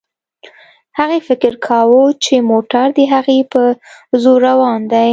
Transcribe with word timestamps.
هغې 0.99 1.19
فکر 1.27 1.51
کاوه 1.65 2.03
چې 2.23 2.35
موټر 2.51 2.87
د 2.97 2.99
هغې 3.13 3.39
په 3.51 3.61
زور 4.21 4.39
روان 4.49 4.81
دی. 4.93 5.09